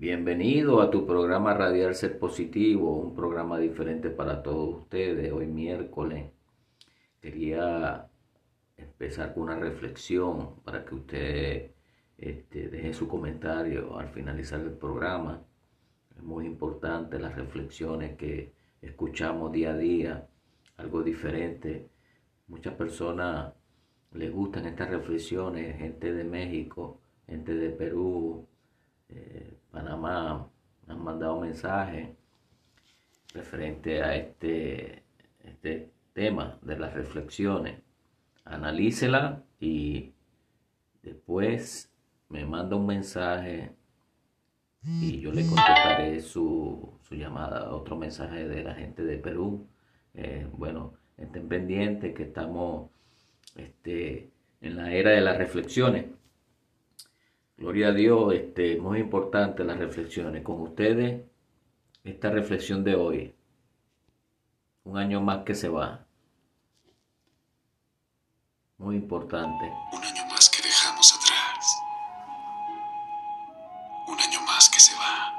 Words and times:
Bienvenido 0.00 0.80
a 0.80 0.90
tu 0.90 1.06
programa 1.06 1.52
Radial 1.52 1.94
Ser 1.94 2.18
Positivo, 2.18 2.96
un 2.96 3.14
programa 3.14 3.58
diferente 3.58 4.08
para 4.08 4.42
todos 4.42 4.80
ustedes. 4.80 5.30
Hoy 5.30 5.46
miércoles 5.46 6.24
quería 7.20 8.08
empezar 8.78 9.34
con 9.34 9.42
una 9.42 9.56
reflexión 9.56 10.54
para 10.64 10.86
que 10.86 10.94
usted 10.94 11.70
este, 12.16 12.68
deje 12.68 12.94
su 12.94 13.08
comentario 13.08 13.98
al 13.98 14.08
finalizar 14.08 14.60
el 14.60 14.70
programa. 14.70 15.42
Es 16.16 16.22
muy 16.22 16.46
importante 16.46 17.18
las 17.18 17.36
reflexiones 17.36 18.16
que 18.16 18.54
escuchamos 18.80 19.52
día 19.52 19.72
a 19.72 19.76
día, 19.76 20.28
algo 20.78 21.02
diferente. 21.02 21.90
Muchas 22.48 22.72
personas 22.72 23.52
les 24.12 24.32
gustan 24.32 24.64
estas 24.64 24.88
reflexiones, 24.88 25.76
gente 25.76 26.10
de 26.10 26.24
México, 26.24 27.02
gente 27.26 27.54
de 27.54 27.68
Perú, 27.68 28.46
Panamá 30.10 30.50
han 30.88 31.04
mandado 31.04 31.40
mensajes 31.40 32.08
referente 33.32 34.02
a 34.02 34.16
este, 34.16 35.04
este 35.44 35.92
tema 36.12 36.58
de 36.62 36.78
las 36.78 36.94
reflexiones. 36.94 37.80
Analícela 38.44 39.44
y 39.60 40.12
después 41.02 41.92
me 42.28 42.44
manda 42.44 42.74
un 42.74 42.86
mensaje 42.86 43.72
y 44.82 45.20
yo 45.20 45.30
le 45.30 45.46
contestaré 45.46 46.20
su, 46.20 46.98
llamada, 47.10 47.72
otro 47.72 47.96
mensaje 47.96 48.48
de 48.48 48.64
la 48.64 48.74
gente 48.74 49.04
de 49.04 49.18
Perú. 49.18 49.68
Eh, 50.14 50.48
bueno, 50.52 50.94
estén 51.18 51.48
pendientes 51.48 52.14
que 52.14 52.24
estamos 52.24 52.90
este, 53.54 54.30
en 54.60 54.76
la 54.76 54.92
era 54.92 55.10
de 55.10 55.20
las 55.20 55.36
reflexiones. 55.36 56.06
Gloria 57.60 57.88
a 57.88 57.92
Dios, 57.92 58.32
este, 58.32 58.78
muy 58.78 59.00
importante 59.00 59.64
las 59.64 59.76
reflexiones. 59.76 60.42
Con 60.42 60.62
ustedes, 60.62 61.26
esta 62.02 62.30
reflexión 62.30 62.82
de 62.82 62.94
hoy. 62.94 63.34
Un 64.84 64.96
año 64.96 65.20
más 65.20 65.44
que 65.44 65.54
se 65.54 65.68
va. 65.68 66.06
Muy 68.78 68.96
importante. 68.96 69.70
Un 69.92 70.02
año 70.02 70.24
más 70.30 70.48
que 70.48 70.62
dejamos 70.62 71.14
atrás. 71.14 71.82
Un 74.08 74.18
año 74.18 74.40
más 74.46 74.70
que 74.70 74.80
se 74.80 74.94
va. 74.96 75.34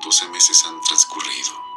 Doce 0.00 0.28
meses 0.28 0.64
han 0.64 0.80
transcurrido. 0.82 1.67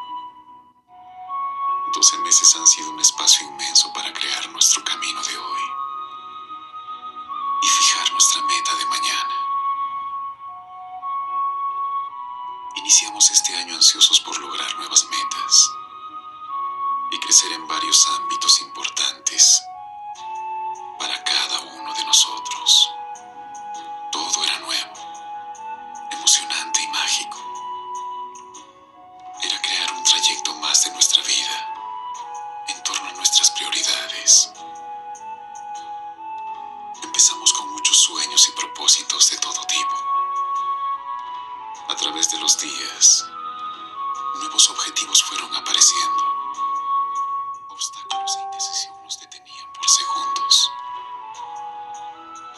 12 2.01 2.17
meses 2.23 2.55
han 2.55 2.65
sido 2.65 2.89
un 2.89 2.99
espacio 2.99 3.47
inmenso 3.47 3.93
para 3.93 4.11
crear 4.11 4.49
nuestro 4.49 4.83
camino 4.83 5.21
de 5.21 5.37
hoy 5.37 5.61
y 7.61 7.67
fijar 7.67 8.11
nuestra 8.11 8.41
meta 8.41 8.75
de 8.75 8.85
mañana. 8.87 9.35
Iniciamos 12.77 13.29
este 13.29 13.55
año 13.55 13.75
ansiosos 13.75 14.19
por 14.21 14.35
lograr 14.39 14.75
nuevas 14.77 15.05
metas 15.11 15.71
y 17.11 17.19
crecer 17.19 17.51
en 17.51 17.67
varios 17.67 18.07
ámbitos 18.07 18.61
importantes 18.61 19.61
para 20.97 21.23
cada 21.23 21.59
uno 21.59 21.93
de 21.93 22.03
nosotros. 22.03 22.80
Propósitos 38.73 39.29
de 39.31 39.37
todo 39.37 39.61
tipo. 39.65 39.95
A 41.89 41.95
través 41.95 42.31
de 42.31 42.39
los 42.39 42.57
días, 42.57 43.25
nuevos 44.39 44.69
objetivos 44.69 45.23
fueron 45.23 45.53
apareciendo. 45.55 46.23
Obstáculos 47.69 48.35
e 48.37 48.41
indecisión 48.43 49.03
nos 49.03 49.19
detenían 49.19 49.73
por 49.73 49.89
segundos. 49.89 50.71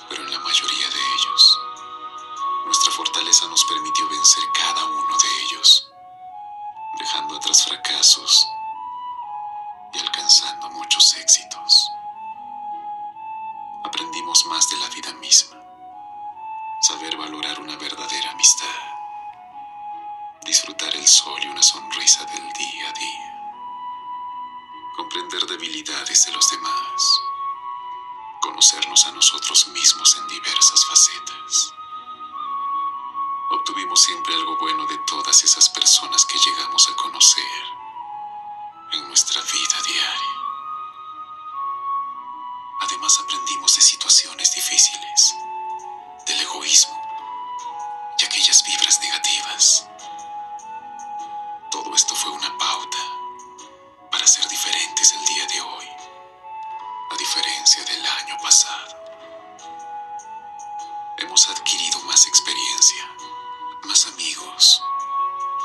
Pero 0.10 0.24
en 0.24 0.32
la 0.32 0.40
mayoría 0.40 0.90
de 0.90 1.00
ellos, 1.16 1.60
nuestra 2.66 2.92
fortaleza 2.92 3.48
nos 3.48 3.64
permitió 3.66 4.08
vencer 4.10 4.44
cada 4.54 4.86
uno 4.86 5.18
de 5.18 5.44
ellos, 5.44 5.88
dejando 7.00 7.38
atrás 7.38 7.66
fracasos 7.66 8.48
y 9.94 10.00
alcanzando 10.00 10.70
muchos 10.72 11.16
éxitos. 11.16 11.90
Aprendimos 13.84 14.46
más 14.46 14.70
de 14.70 14.78
la 14.78 14.90
vida 14.90 15.14
misma, 15.16 15.64
saber 16.84 17.16
valorar 17.16 17.62
una 17.62 17.78
verdadera 17.78 18.32
amistad, 18.32 18.68
disfrutar 20.46 20.94
el 20.94 21.08
sol 21.08 21.42
y 21.42 21.48
una 21.48 21.64
sonrisa 21.64 22.26
del 22.26 22.52
día 22.52 22.90
a 22.90 22.92
día, 22.92 23.44
comprender 24.98 25.46
debilidades 25.46 26.26
de 26.26 26.34
los 26.34 26.52
demás, 26.52 27.22
conocernos 28.42 29.06
a 29.06 29.14
nosotros 29.14 29.70
mismos 29.70 30.18
en 30.18 30.28
diversas 30.28 30.86
facetas. 30.86 31.74
Obtuvimos 33.52 34.02
siempre 34.02 34.36
algo 34.36 34.58
bueno 34.58 34.86
de 34.86 34.98
todas 35.08 35.42
esas 35.42 35.70
personas 35.70 36.26
que 36.26 36.38
llegamos 36.38 36.90
a 36.90 36.96
conocer 36.98 37.64
en 38.92 39.08
nuestra 39.08 39.42
vida 39.42 39.82
diaria. 39.86 40.34
Además 42.82 43.18
aprendimos 43.24 43.74
de 43.74 43.82
situaciones 43.82 44.54
difíciles, 44.54 45.34
del 46.26 46.40
egoísmo 46.40 47.02
y 48.18 48.24
aquellas 48.24 48.64
vibras 48.64 49.00
negativas. 49.00 49.88
Todo 51.72 51.94
esto 51.96 52.16
fue 52.16 52.32
una 52.32 52.58
pauta 52.58 52.98
para 54.12 54.26
ser 54.28 54.48
diferentes 54.48 55.14
el 55.14 55.26
día 55.26 55.48
de 55.48 55.62
hoy, 55.62 55.86
a 57.12 57.18
diferencia 57.18 57.84
del 57.84 58.06
año 58.06 58.38
pasado. 58.42 59.04
Hemos 61.18 61.50
adquirido 61.50 62.00
más 62.02 62.26
experiencia, 62.28 63.10
más 63.84 64.06
amigos, 64.08 64.82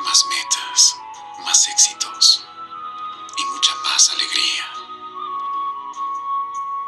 más 0.00 0.24
metas, 0.26 0.96
más 1.44 1.68
éxitos 1.68 2.44
y 3.36 3.44
mucha 3.44 3.74
más 3.84 4.10
alegría. 4.10 4.64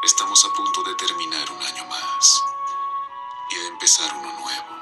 Estamos 0.03 0.43
a 0.45 0.49
punto 0.49 0.83
de 0.83 0.95
terminar 0.95 1.51
un 1.51 1.61
año 1.61 1.85
más 1.85 2.50
y 3.51 3.55
de 3.55 3.67
empezar 3.67 4.13
uno 4.15 4.31
nuevo. 4.31 4.75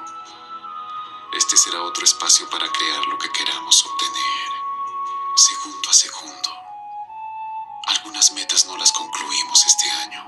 Este 1.32 1.56
será 1.56 1.82
otro 1.82 2.04
espacio 2.04 2.48
para 2.50 2.70
crear 2.70 3.04
lo 3.06 3.18
que 3.18 3.30
queramos 3.30 3.84
obtener, 3.84 4.50
segundo 5.36 5.90
a 5.90 5.92
segundo. 5.92 6.50
Algunas 7.86 8.32
metas 8.32 8.66
no 8.66 8.76
las 8.76 8.92
concluimos 8.92 9.66
este 9.66 9.90
año, 9.90 10.24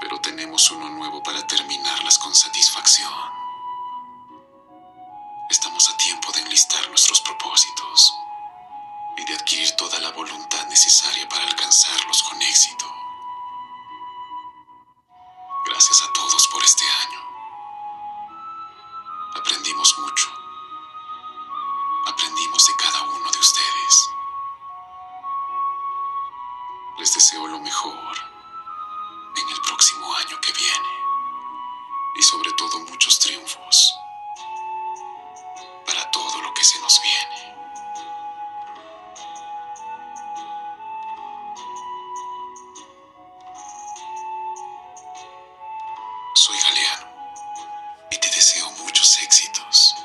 pero 0.00 0.20
tenemos 0.20 0.70
uno 0.70 0.88
nuevo 0.90 1.22
para 1.22 1.46
terminarlas 1.46 2.18
con 2.18 2.34
satisfacción. 2.34 3.12
Estamos 5.50 5.88
a 5.90 5.96
tiempo 5.96 6.32
de 6.32 6.40
enlistar 6.40 6.88
nuestros 6.88 7.20
propósitos 7.20 8.14
y 9.16 9.24
de 9.24 9.34
adquirir 9.34 9.70
toda 9.76 10.00
la 10.00 10.10
voluntad 10.10 10.66
necesaria 10.66 10.93
Les 26.96 27.12
deseo 27.12 27.48
lo 27.48 27.58
mejor 27.58 28.16
en 29.36 29.48
el 29.48 29.60
próximo 29.66 30.06
año 30.14 30.40
que 30.40 30.52
viene 30.52 30.88
y 32.14 32.22
sobre 32.22 32.52
todo 32.52 32.78
muchos 32.88 33.18
triunfos 33.18 33.98
para 35.84 36.08
todo 36.12 36.40
lo 36.40 36.54
que 36.54 36.62
se 36.62 36.80
nos 36.80 37.00
viene. 37.02 37.54
Soy 46.36 46.56
Galeano 46.62 47.06
y 48.12 48.18
te 48.18 48.28
deseo 48.28 48.70
muchos 48.84 49.20
éxitos. 49.20 49.96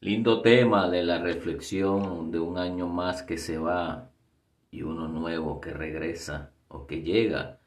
Lindo 0.00 0.40
tema 0.40 0.88
de 0.88 1.02
la 1.02 1.18
reflexión 1.18 2.30
de 2.30 2.40
un 2.40 2.56
año 2.56 2.86
más 2.86 3.22
que 3.22 3.36
se 3.36 3.58
va 3.58 4.08
y 4.70 4.82
uno 4.82 5.08
nuevo 5.08 5.60
que 5.60 5.72
regresa 5.72 6.52
o 6.68 6.86
que 6.86 7.02
llega. 7.02 7.58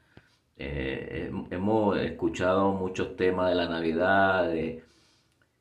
Eh, 0.56 1.32
hemos 1.50 1.98
escuchado 1.98 2.72
muchos 2.72 3.16
temas 3.16 3.48
de 3.48 3.56
la 3.56 3.68
Navidad, 3.68 4.52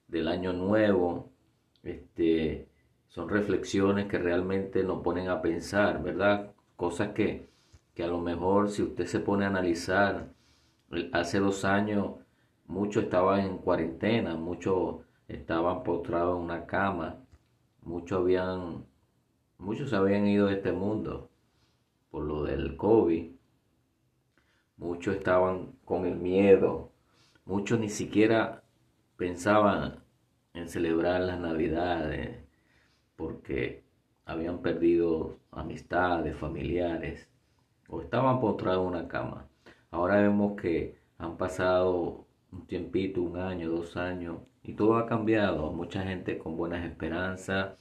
del 0.07 0.27
Año 0.27 0.53
Nuevo. 0.53 1.31
Este, 1.83 2.67
son 3.07 3.29
reflexiones 3.29 4.07
que 4.07 4.19
realmente 4.19 4.83
nos 4.83 5.01
ponen 5.01 5.29
a 5.29 5.41
pensar, 5.41 6.03
¿verdad? 6.03 6.51
Cosas 6.75 7.09
que, 7.09 7.49
que 7.95 8.03
a 8.03 8.07
lo 8.07 8.19
mejor 8.19 8.69
si 8.69 8.83
usted 8.83 9.05
se 9.05 9.19
pone 9.19 9.45
a 9.45 9.49
analizar, 9.49 10.29
hace 11.13 11.39
dos 11.39 11.65
años 11.65 12.15
muchos 12.67 13.05
estaban 13.05 13.39
en 13.41 13.57
cuarentena, 13.57 14.35
muchos 14.35 14.97
estaban 15.27 15.83
postrados 15.83 16.37
en 16.37 16.43
una 16.43 16.65
cama, 16.65 17.17
muchos 17.81 18.19
habían, 18.19 18.85
muchos 19.57 19.93
habían 19.93 20.27
ido 20.27 20.47
de 20.47 20.55
este 20.55 20.71
mundo 20.71 21.30
por 22.11 22.23
lo 22.25 22.43
del 22.43 22.77
COVID, 22.77 23.31
muchos 24.77 25.15
estaban 25.15 25.73
con 25.85 26.05
el 26.05 26.17
miedo, 26.17 26.91
muchos 27.45 27.79
ni 27.79 27.89
siquiera 27.89 28.63
pensaban 29.17 30.03
en 30.53 30.69
celebrar 30.69 31.21
las 31.21 31.39
navidades 31.39 32.43
porque 33.15 33.83
habían 34.25 34.61
perdido 34.61 35.39
amistades, 35.51 36.35
familiares 36.37 37.29
o 37.87 38.01
estaban 38.01 38.39
postrados 38.39 38.83
en 38.83 38.87
una 38.87 39.07
cama. 39.07 39.47
Ahora 39.91 40.21
vemos 40.21 40.59
que 40.59 40.97
han 41.17 41.37
pasado 41.37 42.25
un 42.51 42.67
tiempito, 42.67 43.21
un 43.21 43.37
año, 43.37 43.69
dos 43.69 43.97
años, 43.97 44.39
y 44.63 44.73
todo 44.73 44.97
ha 44.97 45.05
cambiado. 45.05 45.71
Mucha 45.71 46.03
gente 46.03 46.37
con 46.37 46.57
buenas 46.57 46.85
esperanzas, 46.85 47.77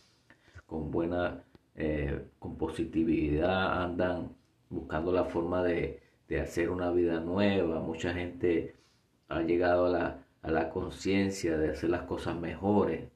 con 0.66 0.90
buena, 0.90 1.44
eh, 1.82 2.26
con 2.38 2.56
positividad, 2.58 3.82
andan 3.82 4.36
buscando 4.68 5.12
la 5.12 5.24
forma 5.24 5.62
de, 5.62 6.02
de, 6.28 6.40
hacer 6.40 6.68
una 6.70 6.90
vida 6.90 7.20
nueva. 7.20 7.80
Mucha 7.80 8.12
gente 8.12 8.76
ha 9.28 9.40
llegado 9.40 9.86
a 9.86 9.88
la, 9.88 10.24
a 10.42 10.50
la 10.50 10.68
conciencia 10.70 11.56
de 11.56 11.70
hacer 11.70 11.88
las 11.90 12.02
cosas 12.02 12.36
mejores. 12.36 13.08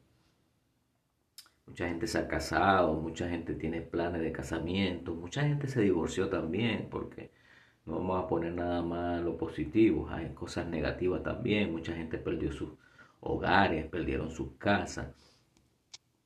Mucha 1.66 1.88
gente 1.88 2.06
se 2.06 2.18
ha 2.18 2.26
casado, 2.26 2.94
mucha 2.94 3.28
gente 3.28 3.54
tiene 3.54 3.82
planes 3.82 4.22
de 4.22 4.32
casamiento, 4.32 5.14
mucha 5.14 5.42
gente 5.42 5.68
se 5.68 5.82
divorció 5.82 6.30
también, 6.30 6.88
porque 6.90 7.30
no 7.84 7.98
vamos 7.98 8.24
a 8.24 8.28
poner 8.28 8.54
nada 8.54 8.80
más 8.80 9.20
lo 9.22 9.36
positivo, 9.36 10.08
hay 10.10 10.30
cosas 10.30 10.66
negativas 10.68 11.22
también, 11.22 11.72
mucha 11.72 11.94
gente 11.94 12.16
perdió 12.18 12.50
sus 12.52 12.70
hogares, 13.20 13.86
perdieron 13.86 14.30
sus 14.30 14.52
casas, 14.58 15.08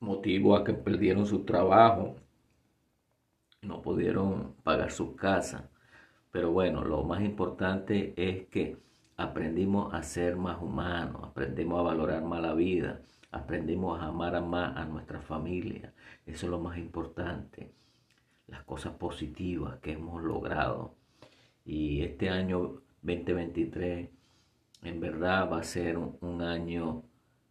motivo 0.01 0.57
a 0.57 0.65
que 0.65 0.75
perdieron 0.75 1.27
su 1.27 1.45
trabajo, 1.45 2.17
no 3.63 3.83
pudieron 3.83 4.55
pagar 4.63 4.91
sus 4.91 5.15
casas. 5.17 5.65
Pero 6.31 6.53
bueno, 6.53 6.85
lo 6.85 7.05
más 7.05 7.23
importante 7.23 8.15
es 8.17 8.47
que 8.49 8.79
aprendimos 9.17 9.93
a 9.95 10.03
ser 10.03 10.37
más 10.37 10.61
humanos, 10.63 11.23
aprendimos 11.25 11.81
a 11.81 11.83
valorar 11.83 12.23
más 12.23 12.41
la 12.41 12.55
vida, 12.55 13.03
aprendimos 13.31 14.01
a 14.01 14.07
amar 14.07 14.41
más 14.43 14.77
a 14.77 14.85
nuestra 14.85 15.21
familia. 15.21 15.93
Eso 16.27 16.47
es 16.47 16.51
lo 16.51 16.61
más 16.61 16.79
importante. 16.79 17.73
Las 18.47 18.63
cosas 18.65 18.95
positivas 18.95 19.79
que 19.81 19.93
hemos 19.93 20.23
logrado. 20.23 20.95
Y 21.65 22.03
este 22.03 22.31
año 22.31 22.83
2023 23.03 24.09
en 24.83 25.01
verdad 25.01 25.51
va 25.51 25.59
a 25.59 25.65
ser 25.65 25.99
un, 25.99 26.43
año 26.43 27.03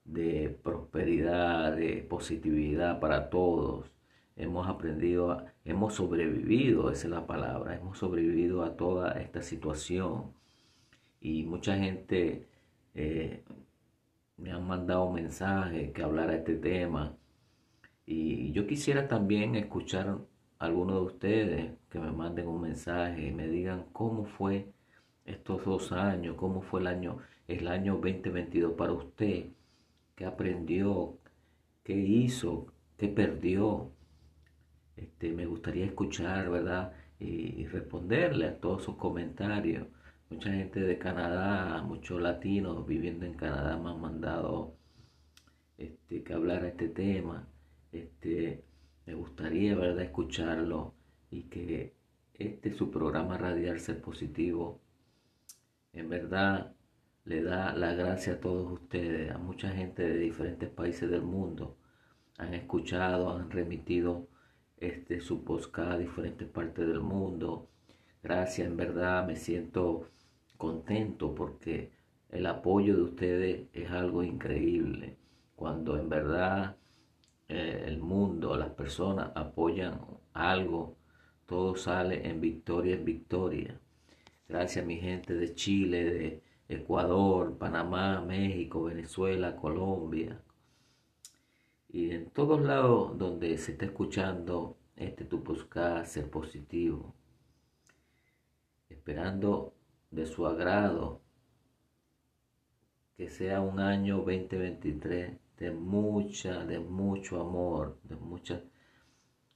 de 0.06 0.58
prosperidad, 0.64 1.76
de 1.76 2.06
positividad 2.10 3.00
para 3.00 3.30
todos. 3.30 3.92
Hemos 4.38 4.68
aprendido, 4.68 5.46
hemos 5.66 5.96
sobrevivido, 5.96 6.92
esa 6.92 7.08
es 7.08 7.12
la 7.12 7.26
palabra, 7.28 7.76
hemos 7.76 7.98
sobrevivido 7.98 8.64
a 8.64 8.78
toda 8.78 9.14
esta 9.20 9.42
situación. 9.42 10.32
Y 11.20 11.44
mucha 11.44 11.76
gente 11.78 12.48
eh, 12.94 13.44
me 14.38 14.52
han 14.52 14.66
mandado 14.68 15.12
mensajes 15.12 15.92
que 15.92 16.04
hablara 16.04 16.36
este 16.36 16.56
tema. 16.56 17.16
Y 18.06 18.52
yo 18.52 18.68
quisiera 18.68 19.08
también 19.08 19.56
escuchar 19.56 20.08
a 20.60 20.66
algunos 20.66 20.96
de 20.96 21.02
ustedes 21.02 21.72
que 21.90 22.00
me 22.00 22.12
manden 22.12 22.48
un 22.48 22.62
mensaje 22.62 23.28
y 23.28 23.32
me 23.34 23.48
digan 23.48 23.86
cómo 23.92 24.26
fue 24.26 24.68
estos 25.26 25.66
dos 25.66 25.92
años, 25.92 26.36
cómo 26.38 26.62
fue 26.62 26.82
el 26.82 26.88
año, 26.88 27.18
el 27.48 27.68
año 27.68 27.94
2022 27.96 28.74
para 28.74 28.94
usted, 28.94 29.48
qué 30.16 30.26
aprendió, 30.26 31.18
qué 31.84 31.94
hizo, 31.96 32.68
qué 32.98 33.08
perdió. 33.10 33.92
Este, 34.98 35.32
me 35.32 35.46
gustaría 35.46 35.86
escuchar, 35.86 36.50
¿verdad? 36.50 36.94
Y, 37.20 37.66
responderle 37.68 38.48
a 38.48 38.60
todos 38.60 38.84
sus 38.84 38.98
comentarios. 38.98 39.88
Mucha 40.30 40.52
gente 40.52 40.82
de 40.82 40.98
Canadá, 40.98 41.82
muchos 41.84 42.22
latinos 42.22 42.86
viviendo 42.86 43.26
en 43.26 43.36
Canadá 43.36 43.78
me 43.78 43.92
han 43.92 44.02
mandado 44.02 44.76
este, 45.78 46.24
que 46.24 46.34
hablar 46.34 46.66
este 46.66 46.90
tema. 46.90 47.48
Este, 47.92 48.64
me 49.06 49.14
gustaría, 49.14 49.76
¿verdad?, 49.76 50.04
escucharlo 50.04 50.94
y 51.32 51.44
que 51.44 51.94
este 52.34 52.74
su 52.74 52.92
programa 52.92 53.38
Radial 53.38 53.80
Ser 53.80 54.02
Positivo, 54.02 54.82
en 55.94 56.10
verdad 56.10 56.74
le 57.26 57.42
da 57.44 57.74
la 57.74 57.94
gracia 57.94 58.34
a 58.34 58.40
todos 58.40 58.72
ustedes, 58.72 59.32
a 59.32 59.38
mucha 59.38 59.70
gente 59.72 60.04
de 60.04 60.18
diferentes 60.18 60.70
países 60.70 61.10
del 61.10 61.24
mundo. 61.24 61.78
Han 62.38 62.54
escuchado, 62.54 63.32
han 63.32 63.50
remitido 63.52 64.28
este 64.78 65.20
su 65.22 65.44
podcast 65.44 65.92
a 65.92 65.98
diferentes 65.98 66.48
partes 66.48 66.88
del 66.88 67.02
mundo. 67.02 67.68
Gracias, 68.24 68.68
en 68.68 68.78
verdad 68.78 69.26
me 69.26 69.36
siento 69.36 70.10
contento 70.58 71.34
porque 71.34 71.92
el 72.30 72.46
apoyo 72.46 72.96
de 72.96 73.02
ustedes 73.04 73.68
es 73.74 73.90
algo 73.92 74.24
increíble. 74.24 75.18
Cuando 75.56 75.98
en 75.98 76.10
verdad 76.10 76.78
eh, 77.48 77.86
el 77.88 78.00
mundo, 78.00 78.56
las 78.58 78.72
personas 78.72 79.32
apoyan 79.36 80.00
algo, 80.34 80.98
todo 81.46 81.76
sale 81.76 82.28
en 82.28 82.42
victoria, 82.42 82.96
en 82.96 83.06
victoria. 83.06 83.80
Gracias 84.48 84.84
a 84.84 84.88
mi 84.88 84.98
gente 84.98 85.34
de 85.34 85.56
Chile, 85.56 86.04
de 86.04 86.44
Ecuador, 86.70 87.58
Panamá, 87.58 88.22
México, 88.22 88.84
Venezuela, 88.84 89.56
Colombia. 89.56 90.42
Y 91.98 92.12
en 92.12 92.30
todos 92.30 92.62
lados 92.62 93.18
donde 93.18 93.58
se 93.58 93.72
está 93.72 93.86
escuchando 93.86 94.78
este 94.96 95.26
tu 95.26 95.44
podcast, 95.44 96.14
ser 96.14 96.30
positivo. 96.30 97.16
Esperando 98.88 99.74
de 100.12 100.28
su 100.28 100.46
agrado, 100.46 101.24
que 103.16 103.28
sea 103.30 103.62
un 103.62 103.80
año 103.80 104.18
2023 104.18 105.40
de 105.58 105.72
mucha, 105.72 106.64
de 106.66 106.78
mucho 106.78 107.42
amor, 107.42 107.98
de 108.04 108.16
mucha 108.16 108.62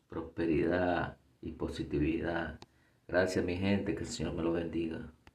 prosperidad 0.10 1.20
y 1.44 1.52
positividad. 1.52 2.60
Gracias 3.08 3.46
mi 3.46 3.56
gente, 3.56 3.94
que 3.94 4.02
el 4.02 4.08
Señor 4.08 4.34
me 4.34 4.42
lo 4.42 4.54
bendiga. 4.54 5.14